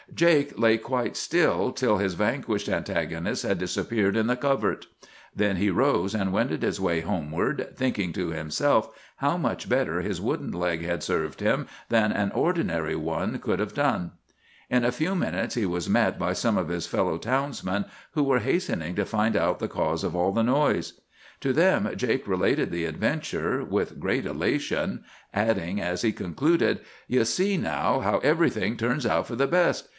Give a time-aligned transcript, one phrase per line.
[0.13, 4.87] "Jake lay quite still till his vanquished antagonist had disappeared in the covert.
[5.33, 10.19] Then he rose and wended his way homeward, thinking to himself how much better his
[10.19, 14.11] wooden leg had served him than an ordinary one could have done.
[14.69, 18.39] In a few minutes he was met by some of his fellow townsmen, who were
[18.39, 20.99] hastening to find out the cause of all the noise.
[21.41, 27.55] To them Jake related the adventure with great elation, adding, as he concluded, 'You see,
[27.55, 29.87] now, how everything turns out for the best.